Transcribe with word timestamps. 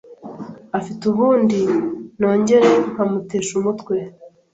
afite 0.77 1.01
ubundi 1.11 1.59
nongera 2.19 2.71
nkamutesha 2.91 3.51
umutwe 3.59 3.95